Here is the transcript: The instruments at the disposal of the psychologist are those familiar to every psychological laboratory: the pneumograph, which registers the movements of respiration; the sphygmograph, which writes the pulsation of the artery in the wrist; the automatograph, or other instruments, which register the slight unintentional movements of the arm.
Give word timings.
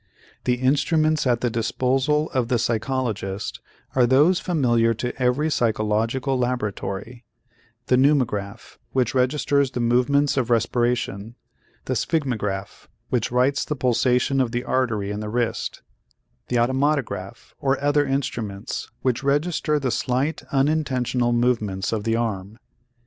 The 0.45 0.55
instruments 0.55 1.27
at 1.27 1.41
the 1.41 1.51
disposal 1.51 2.31
of 2.31 2.47
the 2.47 2.57
psychologist 2.57 3.59
are 3.93 4.07
those 4.07 4.39
familiar 4.39 4.95
to 4.95 5.15
every 5.21 5.51
psychological 5.51 6.39
laboratory: 6.39 7.23
the 7.85 7.97
pneumograph, 7.97 8.79
which 8.93 9.13
registers 9.13 9.69
the 9.69 9.79
movements 9.79 10.37
of 10.37 10.49
respiration; 10.49 11.35
the 11.85 11.93
sphygmograph, 11.93 12.87
which 13.09 13.31
writes 13.31 13.63
the 13.63 13.75
pulsation 13.75 14.41
of 14.41 14.51
the 14.51 14.63
artery 14.63 15.11
in 15.11 15.19
the 15.19 15.29
wrist; 15.29 15.83
the 16.47 16.55
automatograph, 16.57 17.53
or 17.59 17.79
other 17.79 18.03
instruments, 18.03 18.89
which 19.03 19.21
register 19.23 19.77
the 19.77 19.91
slight 19.91 20.41
unintentional 20.51 21.31
movements 21.31 21.91
of 21.93 22.05
the 22.05 22.15
arm. 22.15 22.57